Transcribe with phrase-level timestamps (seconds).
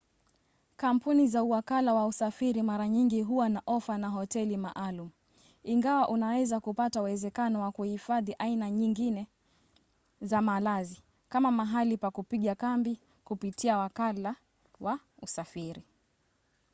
[0.77, 5.09] kampuni za uwakala wa usafiri mara nyingi huwa na ofa na hoteli maalum
[5.63, 9.27] ingawa unaweza kupata uwezekano wa kuhifadhi aina nyingine
[10.21, 14.35] za malazi kama mahali pa kupiga kambi kupitia wakala
[14.79, 15.83] wa usafiri